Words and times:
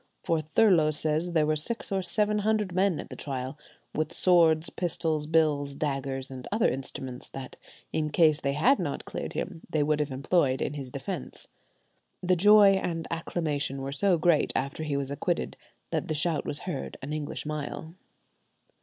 For 0.23 0.41
Thurloe 0.41 0.89
says 0.89 1.33
there 1.33 1.45
were 1.45 1.55
six 1.55 1.91
or 1.91 2.01
seven 2.01 2.39
hundred 2.39 2.73
men 2.73 2.99
at 2.99 3.11
the 3.11 3.15
trial, 3.15 3.55
with 3.93 4.11
swords, 4.15 4.71
pistols, 4.71 5.27
bills, 5.27 5.75
daggers, 5.75 6.31
and 6.31 6.47
other 6.51 6.67
instruments, 6.67 7.29
that, 7.29 7.55
in 7.93 8.09
case 8.09 8.41
they 8.41 8.53
had 8.53 8.79
not 8.79 9.05
cleared 9.05 9.33
him, 9.33 9.61
they 9.69 9.83
would 9.83 9.99
have 9.99 10.09
employed 10.09 10.59
in 10.59 10.73
his 10.73 10.89
defence. 10.89 11.49
The 12.23 12.35
joy 12.35 12.77
and 12.81 13.07
acclamation 13.11 13.83
were 13.83 13.91
so 13.91 14.17
great 14.17 14.51
after 14.55 14.81
he 14.81 14.97
was 14.97 15.11
acquitted 15.11 15.55
that 15.91 16.07
the 16.07 16.15
shout 16.15 16.45
was 16.45 16.61
heard 16.61 16.97
an 17.03 17.13
English 17.13 17.45
mile. 17.45 17.93